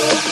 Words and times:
Thank 0.00 0.26
you. 0.26 0.29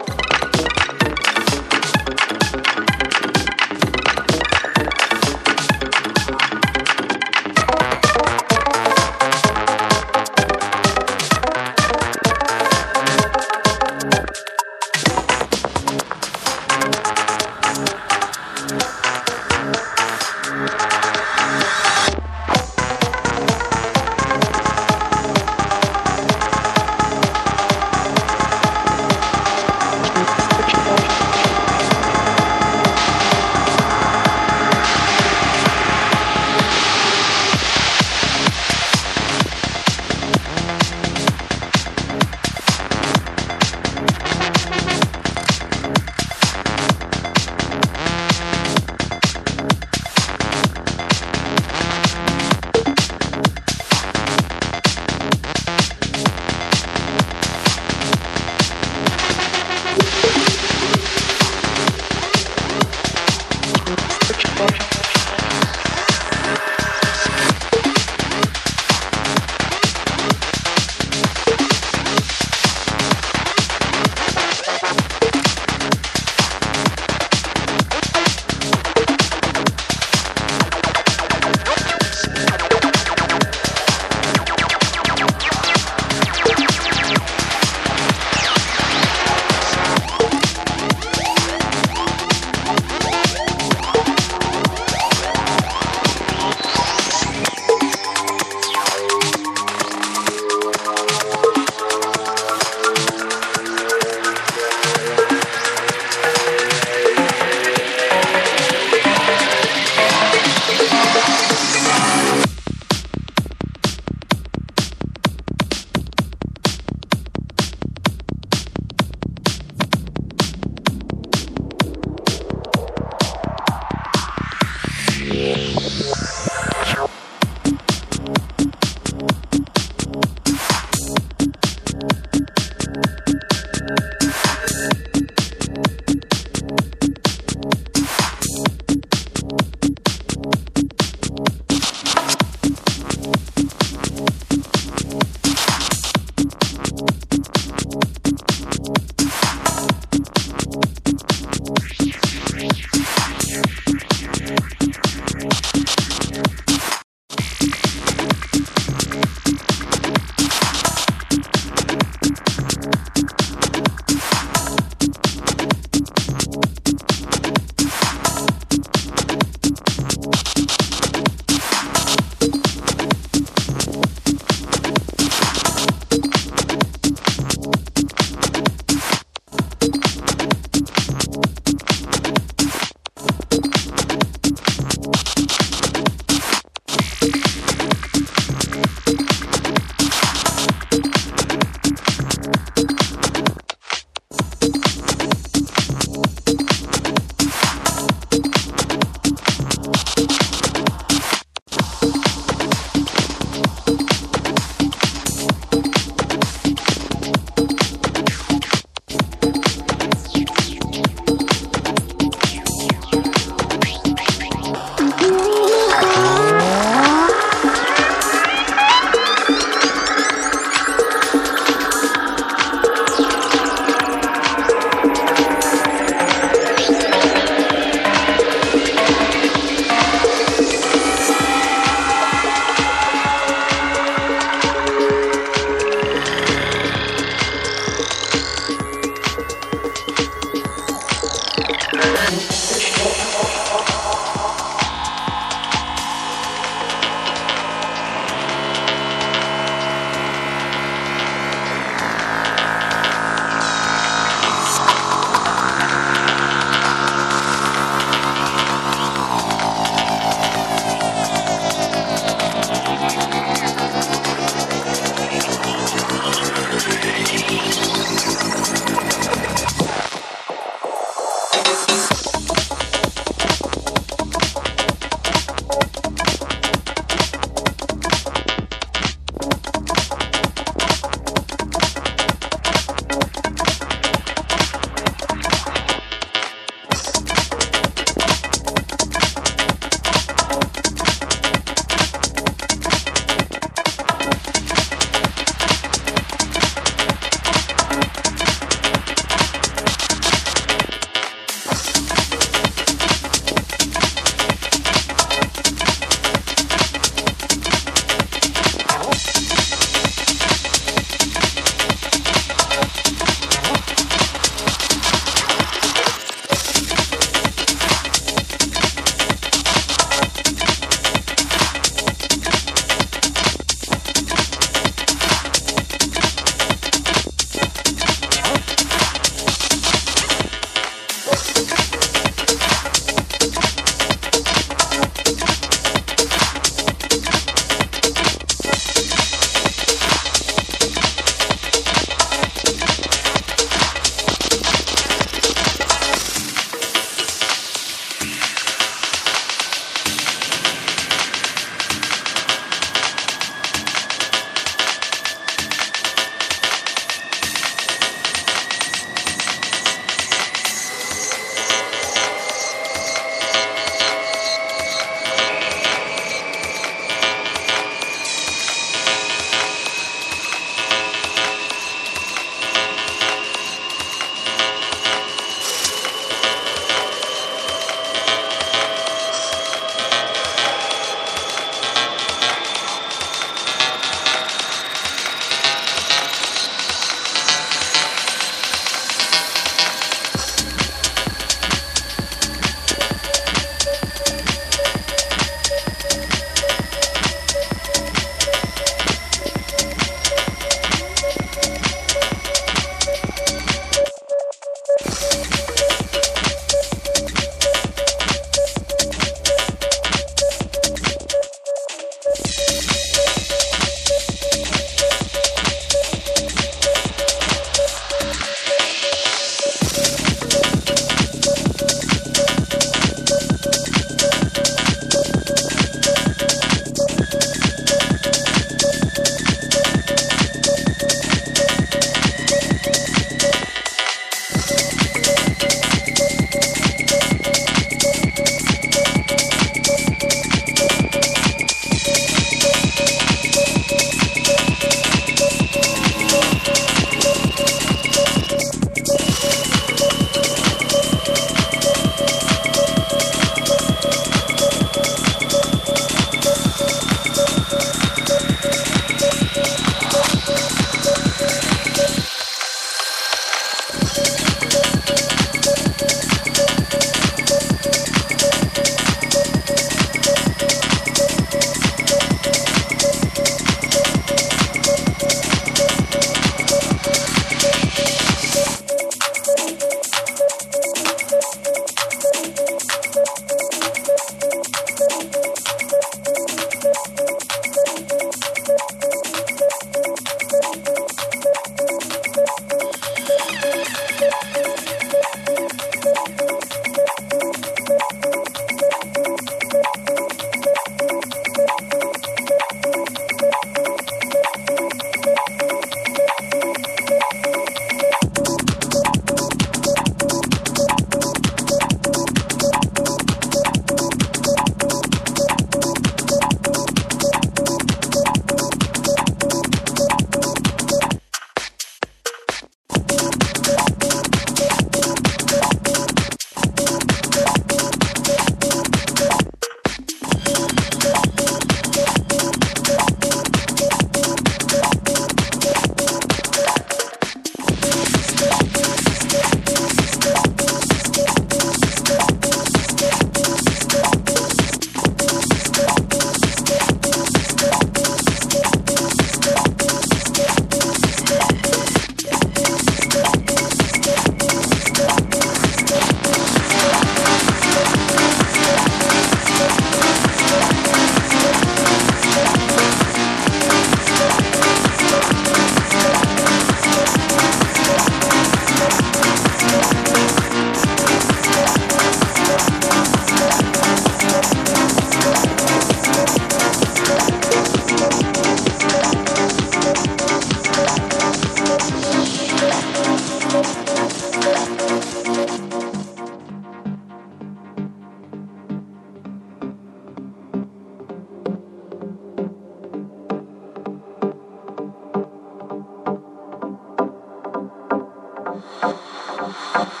you. 599.75 600.00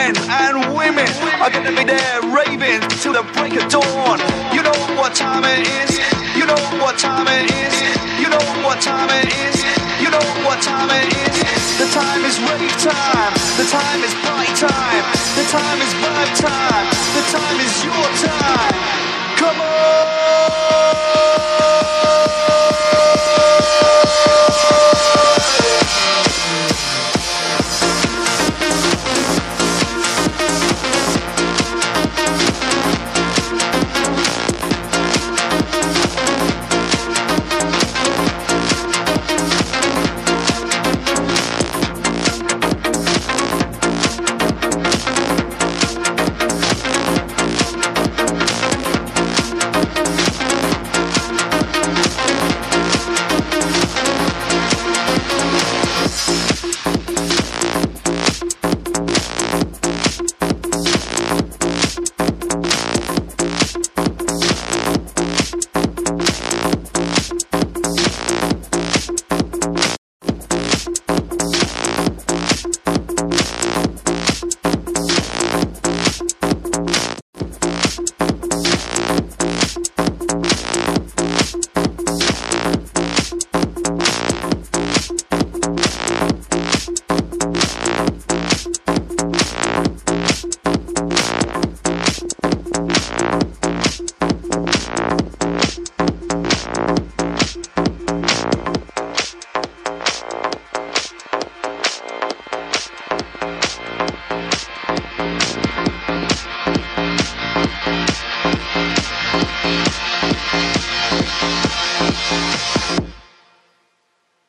men 0.00 0.16
and 0.16 0.56
women 0.74 1.12
are 1.42 1.50
gonna 1.50 1.74
be 1.76 1.84
there 1.84 2.20
raving 2.32 2.80
till 3.00 3.12
the 3.12 3.24
break 3.36 3.54
of 3.60 3.66
dawn. 3.68 4.18
You 4.56 4.62
know 4.66 4.78
what 4.96 5.12
time 5.14 5.44
it 5.44 5.60
is. 5.80 5.92
You 6.38 6.44
know 6.50 6.62
what 6.80 6.96
time 6.98 7.28
it 7.28 7.46
is. 7.64 7.74
You 8.22 8.28
know 8.32 8.44
what 8.64 8.80
time 8.80 9.10
it 9.20 9.28
is. 9.44 9.56
You 10.02 10.08
know 10.14 10.26
what 10.46 10.58
time 10.62 10.90
it 11.00 11.08
is. 11.24 11.36
The 11.80 11.88
time 12.00 12.22
is 12.30 12.36
rave 12.48 12.76
time. 12.80 13.32
The 13.60 13.66
time 13.76 14.00
is 14.08 14.14
party 14.24 14.52
time. 14.66 15.04
The 15.38 15.44
time 15.56 15.78
is 15.86 15.92
vibe 16.02 16.34
time. 16.48 16.86
The 17.16 17.24
time 17.36 17.58
is 17.66 17.74
your 17.84 18.08
time. 18.24 19.09